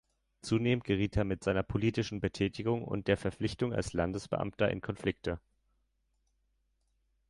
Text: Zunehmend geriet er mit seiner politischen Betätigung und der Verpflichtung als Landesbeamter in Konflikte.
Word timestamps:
Zunehmend 0.41 0.83
geriet 0.83 1.15
er 1.15 1.25
mit 1.25 1.43
seiner 1.43 1.61
politischen 1.61 2.21
Betätigung 2.21 2.85
und 2.85 3.07
der 3.07 3.17
Verpflichtung 3.17 3.71
als 3.71 3.93
Landesbeamter 3.93 4.71
in 4.71 4.81
Konflikte. 4.81 5.39